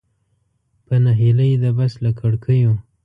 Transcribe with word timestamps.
په 0.85 0.95
نهیلۍ 1.05 1.51
د 1.63 1.65
بس 1.77 1.93
له 2.03 2.11
کړکیو. 2.19 2.71